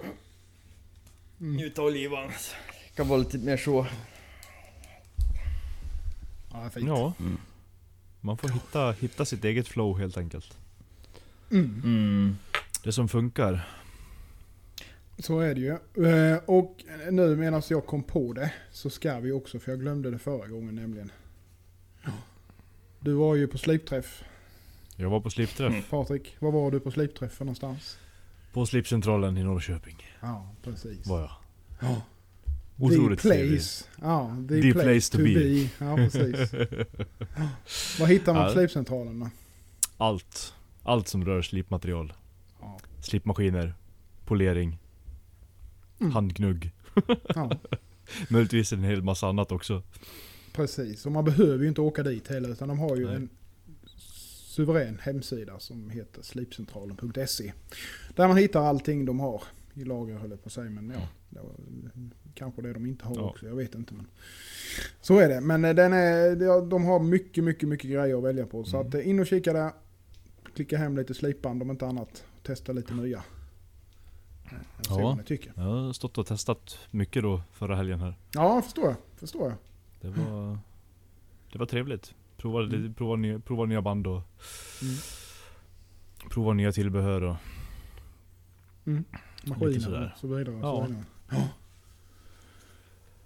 [1.40, 1.56] Mm.
[1.56, 2.54] njuta av livet.
[2.94, 3.86] Kan vara lite mer så.
[6.52, 6.86] Ja, fint.
[6.88, 7.12] Ja.
[8.20, 10.58] Man får hitta, hitta sitt eget flow helt enkelt.
[11.50, 11.82] Mm.
[11.84, 12.36] Mm.
[12.84, 13.68] Det som funkar.
[15.18, 15.70] Så är det ju.
[16.08, 20.10] Eh, Och nu medan jag kom på det så ska vi också, för jag glömde
[20.10, 21.12] det förra gången nämligen.
[23.00, 24.24] Du var ju på slipträff.
[24.96, 27.98] Jag var på slipträff Patrik, var var du på slipträff för någonstans?
[28.52, 29.96] på slipcentralen i Norrköping.
[30.20, 31.06] Ja, precis.
[31.06, 31.30] Var jag.
[31.80, 32.02] Ja.
[32.78, 33.84] Otroligt the place.
[34.02, 35.24] Ja, the, The place, place to, be.
[35.34, 35.84] be.
[35.84, 36.52] Ja, precis.
[38.00, 38.54] Vad hittar man på Ja.
[38.54, 39.30] slipcentralen då?
[39.96, 40.54] Allt.
[40.82, 42.12] Allt som rör slipmaterial.
[42.60, 42.78] Ja.
[43.00, 43.74] Slipmaskiner.
[44.24, 44.78] Polering.
[46.02, 46.12] Mm.
[46.12, 46.70] Handgnugg.
[47.34, 47.50] Ja,
[48.28, 49.82] Möjligtvis en hel massa annat också.
[50.52, 51.06] precis.
[51.06, 53.16] Och man behöver ju inte åka dit heller utan de har ju Nej.
[53.16, 53.28] en
[54.46, 57.52] suverän hemsida som heter slipcentralen.se.
[58.16, 59.42] Där man hittar allting de har
[59.74, 60.70] i lager höll jag på att säga.
[60.70, 61.50] Men ja, det var,
[62.34, 63.22] kanske det de inte har Ja.
[63.30, 63.46] också.
[63.46, 63.94] Jag vet inte.
[63.94, 64.06] Men
[65.00, 65.40] så är det.
[65.40, 68.64] Men eh, den är, de- de har mycket, mycket, mycket grejer att välja på.
[68.64, 68.88] Så Mm.
[68.88, 69.72] att eh, in och kika där.
[70.54, 72.24] Klicka hem lite slipband om inte annat.
[72.42, 73.22] Testa lite nya.
[74.52, 75.18] Eh, Ja.
[75.26, 75.52] tycker.
[75.56, 78.14] Jag har stått och testat mycket då förra helgen här.
[78.32, 78.96] Ja, förstår jag.
[79.16, 79.56] Förstår jag.
[80.00, 80.58] Det var,
[81.52, 82.14] det var trevligt.
[82.36, 82.82] Prova, Mm.
[82.82, 84.22] lite- prova, nya, prova nya band och
[84.82, 84.94] Mm.
[86.30, 87.36] prova nya tillbehör och
[89.44, 90.12] Maskiner sådär.
[90.14, 90.54] och så vidare.
[90.62, 90.76] Ja.
[90.76, 91.04] Så vidare.
[91.30, 91.48] Ja.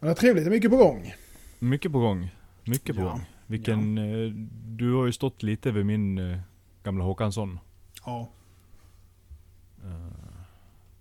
[0.01, 1.15] Men det är trevligt, det är mycket på gång.
[1.59, 2.31] mycket på gång.
[2.65, 3.09] Mycket på Ja.
[3.09, 3.21] gång.
[3.47, 4.31] Vilken, eh,
[4.67, 6.39] du har ju stått lite vid min eh,
[6.83, 7.59] gamla Håkansson.
[8.07, 8.29] Ja.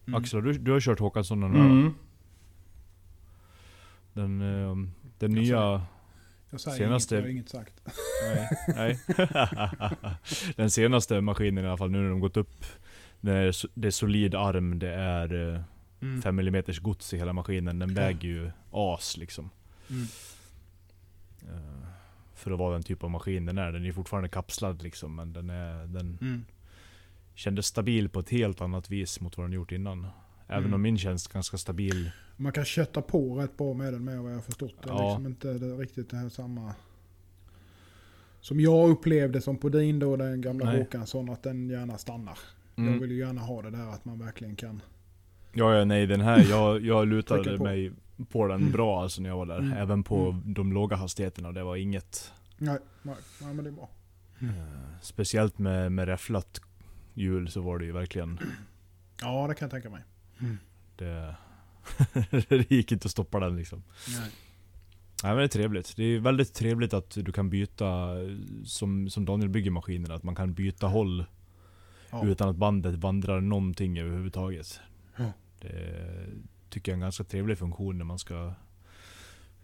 [0.07, 1.45] Eh, Axel, du, du har kört Håkansson nu.
[1.59, 1.93] Mm.
[4.13, 4.75] Den, eh,
[5.19, 5.81] den Jag nya...
[6.49, 7.81] Jag säger Senaste- inget, jag har inget sagt.
[8.25, 8.49] Nej.
[8.75, 8.99] nej.
[10.55, 12.65] den senaste maskinen i alla fall, nu när de gått upp.
[13.21, 15.61] Det är, det är solid arm, det är eh,
[16.01, 16.21] Mm.
[16.21, 17.79] 5 mm gods i hela maskinen.
[17.79, 19.49] Den väger ju as liksom.
[19.89, 20.03] Mm.
[21.41, 21.87] Eh,
[22.35, 23.71] för att vara den typ av maskin den är.
[23.71, 26.45] Den är fortfarande kapslad liksom, men den, är, den Mm.
[27.35, 30.07] Kändes stabil på ett helt annat vis mot vad den gjort innan.
[30.47, 30.73] Även Mm.
[30.73, 32.11] om min känns ganska stabil.
[32.37, 34.75] Man kan kötta på rätt bra med den med vad jag har förstått.
[34.83, 35.07] Det är Ja.
[35.09, 36.73] liksom inte det, riktigt det här samma...
[38.41, 40.77] Som jag upplevde som på din då, den gamla Nej.
[40.79, 42.37] Håkansson, att den gärna stannar.
[42.75, 42.99] Jag Mm.
[42.99, 44.81] vill ju gärna ha det där att man verkligen kan...
[45.53, 47.63] Ja, ja nej den här, jag, jag lutade på.
[47.63, 47.91] mig
[48.31, 48.71] på den Mm.
[48.71, 49.59] bra alltså när jag var där.
[49.59, 49.73] Mm.
[49.77, 50.53] Även på Mm.
[50.53, 52.31] de låga hastigheterna, det var inget.
[52.57, 53.89] Nej, nej, nej men det är bra.
[54.41, 54.47] Eh,
[55.01, 56.61] speciellt med, med räfflat
[57.15, 58.39] hjul så var det ju verkligen
[59.21, 60.03] Ja, det kan jag tänka mig.
[60.95, 61.35] det,
[62.49, 63.83] det gick inte att stoppa den liksom.
[64.07, 64.31] Nej.
[65.23, 65.95] Nej men det är trevligt.
[65.95, 68.07] Det är väldigt trevligt att du kan byta,
[68.65, 71.25] som, som Daniel bygger maskinerna, att man kan byta håll
[72.11, 72.25] Ja.
[72.25, 74.79] utan att bandet vandrar någonting överhuvudtaget.
[75.17, 75.31] Ja.
[75.59, 76.27] Det
[76.69, 78.53] tycker jag är en ganska trevlig funktion när man ska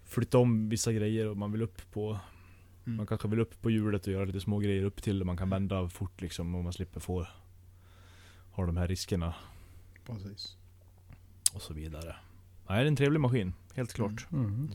[0.04, 2.20] flytta om vissa grejer och man vill upp på
[2.86, 2.98] Mm.
[2.98, 5.38] Man kanske vill upp på hjulet och göra lite små grejer upp till och man
[5.38, 7.28] kan vända fort liksom och man slipper få
[8.52, 9.34] ha de här riskerna
[10.06, 10.56] Precis.
[11.54, 12.16] och så vidare.
[12.68, 14.28] Nej, det är en trevlig maskin, helt klart.
[14.32, 14.70] Mm.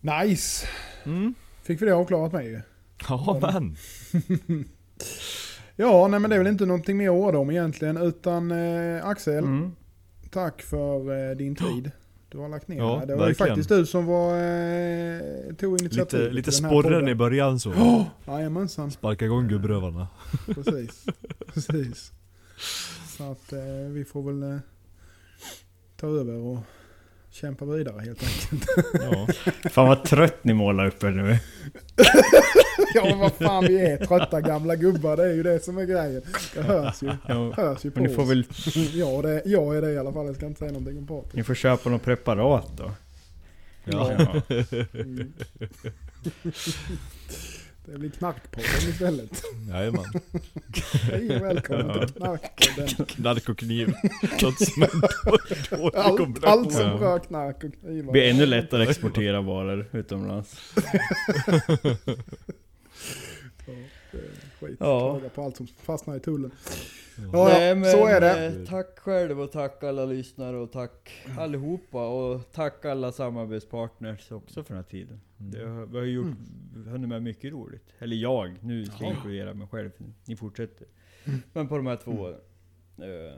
[0.00, 0.66] Nice!
[1.04, 1.34] Mm.
[1.62, 2.60] Fick vi det avklarat med ju.
[3.08, 3.76] Ja men.
[5.80, 7.96] Ja, nej men det är väl inte någonting mer att orda om egentligen.
[7.96, 9.72] Utan eh, Axel, Mm.
[10.30, 11.90] tack för eh, din tid.
[12.30, 13.02] Du har lagt ner Ja.
[13.06, 13.34] Det var ju verkligen.
[13.48, 17.72] faktiskt du som var, eh, tog initiativ Lite, lite sporren i början så.
[17.76, 20.08] Ja, Jajamensan, Sparka igång gubbrövarna.
[20.46, 21.06] precis.
[21.54, 22.12] precis.
[23.16, 23.60] Så att eh,
[23.90, 24.58] vi får väl eh,
[26.00, 26.58] ta över och
[27.30, 28.70] kämpa vidare helt enkelt.
[28.92, 29.26] Ja.
[29.70, 31.38] Fan vad trött ni målar upp er nu.
[32.94, 35.16] ja men vad fan vi är, trötta gamla gubbar.
[35.16, 36.22] Det är ju det som är grejen.
[36.54, 37.10] Det hörs ju.
[37.28, 38.30] Ja, Hörs ju på men ni får oss.
[38.30, 38.44] väl,
[38.94, 40.26] Ja, det, jag är det i alla fall.
[40.26, 41.34] Jag ska inte säga någonting om Patrik.
[41.34, 42.90] ni får köpa något preparat då.
[43.84, 44.12] Ja.
[44.94, 45.32] Mm.
[47.92, 49.42] Det blir knarkpodden istället.
[49.68, 50.04] Jajamän.
[51.02, 52.06] Hej och välkommen Ja.
[52.06, 53.06] till knarkpodden.
[53.06, 53.94] Knark och kniv.
[54.42, 54.90] Låter som en
[55.80, 56.88] dålig Allt, allt som Ja.
[57.00, 58.06] rör knark och knivar.
[58.06, 60.54] Det blir ännu lättare att exportera varor utomlands.
[64.12, 64.18] Det
[64.60, 64.76] skit.
[64.80, 65.10] Ja.
[65.18, 66.50] Klaga på allt som fastnar i tullen.
[67.32, 67.50] Ja.
[67.50, 68.46] Ja, ja, så är det.
[68.46, 74.62] eh, tack själv och tack alla lyssnare och tack allihopa och tack alla samarbetspartners också
[74.64, 75.20] för den här tiden.
[75.36, 76.36] Det har, vi har gjort,
[76.86, 77.84] hunnit med mycket roligt.
[77.98, 79.16] Eller jag, nu ska jag Ja.
[79.16, 79.90] inkludera mig själv.
[80.24, 80.86] Ni fortsätter.
[81.24, 81.40] Mm.
[81.52, 82.34] Men på de här två, eh,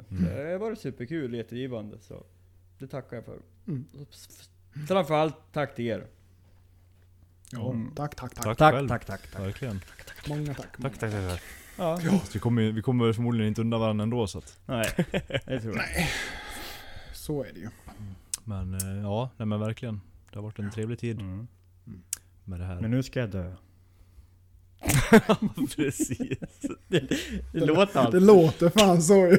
[0.09, 1.99] det har varit superkul, jättegivande.
[2.01, 2.25] Så
[2.79, 3.39] det tackar jag för.
[3.69, 3.85] Mm.
[4.89, 6.07] Framförallt tack till er.
[7.53, 7.91] Ja, Mm.
[7.95, 8.45] tack, tack, tack.
[8.45, 8.89] Tack, Tack, själv.
[8.89, 9.41] tack, tack, tack.
[9.43, 9.81] Verkligen.
[10.29, 10.77] Många tack.
[10.83, 11.29] Tack, tack, tack.
[11.31, 11.43] tack.
[11.79, 12.01] Ja.
[12.01, 14.59] Så Vi kommer, vi kommer förmodligen inte undan varandra ändå så att.
[14.67, 14.87] Nej,
[15.47, 15.85] det tror jag.
[17.15, 17.69] Så är det ju.
[18.45, 20.01] Men eh, ja, nej men verkligen.
[20.31, 21.49] Det har varit en trevlig tid Mm.
[22.45, 22.81] med det här.
[22.81, 23.55] Men nu ska jag dö.
[25.77, 26.19] Precis.
[26.89, 27.01] Det,
[27.53, 28.13] det låter allt.
[28.13, 29.39] Det låter fan så ju.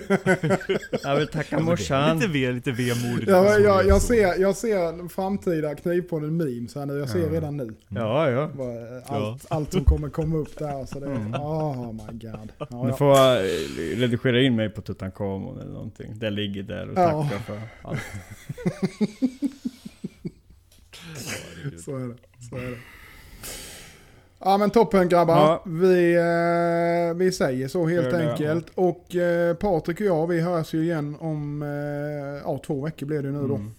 [1.03, 2.19] Jag vill tacka morsan.
[2.19, 3.29] Lite, ve, lite vemodigt.
[3.29, 6.97] Ja, jag, jag, ser, jag ser framtida knivpodden memes här nu.
[6.99, 7.29] Jag ser Ja.
[7.29, 7.73] redan nu.
[7.89, 8.43] Ja, ja.
[8.43, 9.01] Eh, Ja.
[9.15, 10.85] Allt, allt som kommer komma upp där.
[10.85, 11.33] Så det, Mm.
[11.33, 12.51] oh my god.
[12.57, 13.41] Ja, Du får eh,
[13.99, 16.13] redigera in mig på Tutankhamon eller någonting.
[16.19, 17.23] Det ligger där och Ja.
[17.23, 17.99] tackar för allt.
[21.77, 22.15] Så är det.
[22.49, 22.77] Så är det.
[24.43, 25.35] Ja men toppen grabbar.
[25.37, 25.63] Ja.
[25.65, 28.71] Vi, eh, vi säger så helt det, enkelt.
[28.75, 31.69] Och eh, Patrik och jag vi hörs ju igen om eh,
[32.43, 33.55] ja, två veckor blir det ju nu då.
[33.55, 33.71] Mm.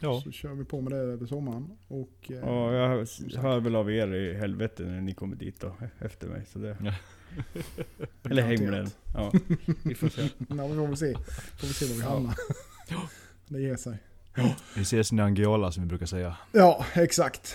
[0.00, 1.70] Ja, Så kör vi på med det över sommaren.
[1.88, 3.06] Och, eh, Ja, jag hör,
[3.38, 6.42] hör väl av er i helvete när ni kommer dit då, efter mig.
[6.52, 6.76] Så det...
[6.84, 6.94] Ja.
[8.30, 8.90] Eller himlen.
[9.14, 9.32] Ja,
[9.84, 10.22] vi får se.
[10.48, 11.14] Ja, vi får väl se.
[11.58, 12.08] Får vi se var vi Ja.
[12.08, 12.34] hamnar.
[13.48, 13.98] Det ger sig.
[14.76, 16.36] vi ses i Angola som vi brukar säga.
[16.52, 17.54] Ja, exakt.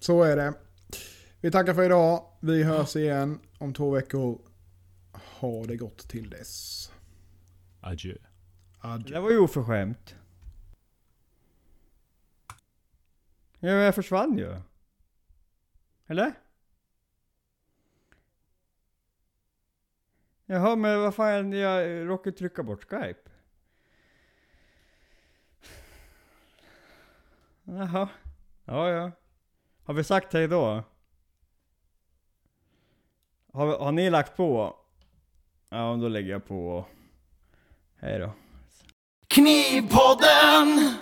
[0.00, 0.52] Så är det.
[1.40, 2.26] Vi tackar för idag.
[2.40, 4.40] Vi hörs igen om två veckor.
[5.12, 6.92] Ha det gott till dess.
[7.80, 8.12] Adjö.
[8.12, 9.14] Det Adjö.
[9.14, 10.14] där var ju oförskämt.
[13.58, 14.60] Ja, jag försvann ju.
[16.06, 16.32] Eller?
[20.46, 23.30] Jaha, men vad fan, jag råkade trycka bort Skype.
[27.64, 28.08] Jaha.
[28.64, 29.12] Ja, ja.
[29.84, 30.84] Har vi sagt hej då?
[33.58, 34.74] Har, har ni lagt på?
[35.70, 36.84] Ja, då lägger jag på.
[38.00, 38.30] Hej då.
[39.26, 40.94] Knivpodden!